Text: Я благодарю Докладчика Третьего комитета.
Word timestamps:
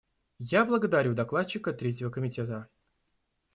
Я 0.39 0.65
благодарю 0.65 1.13
Докладчика 1.13 1.73
Третьего 1.73 2.09
комитета. 2.09 2.65